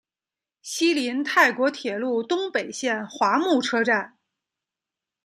[0.63, 4.17] 西邻泰国铁路东北线华目车站。